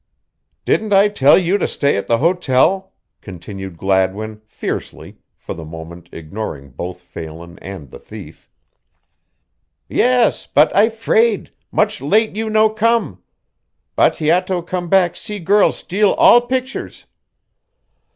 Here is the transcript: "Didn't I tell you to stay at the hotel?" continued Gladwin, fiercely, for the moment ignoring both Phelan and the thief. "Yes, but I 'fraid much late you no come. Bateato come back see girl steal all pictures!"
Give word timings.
"Didn't 0.65 0.93
I 0.93 1.09
tell 1.09 1.37
you 1.37 1.59
to 1.59 1.67
stay 1.67 1.95
at 1.95 2.07
the 2.07 2.17
hotel?" 2.17 2.91
continued 3.21 3.77
Gladwin, 3.77 4.41
fiercely, 4.47 5.17
for 5.37 5.53
the 5.53 5.63
moment 5.63 6.09
ignoring 6.11 6.71
both 6.71 7.03
Phelan 7.03 7.59
and 7.59 7.91
the 7.91 7.99
thief. 7.99 8.49
"Yes, 9.87 10.47
but 10.51 10.75
I 10.75 10.89
'fraid 10.89 11.51
much 11.71 12.01
late 12.01 12.35
you 12.35 12.49
no 12.49 12.67
come. 12.67 13.21
Bateato 13.95 14.63
come 14.63 14.89
back 14.89 15.15
see 15.15 15.37
girl 15.37 15.71
steal 15.71 16.13
all 16.13 16.41
pictures!" 16.41 17.05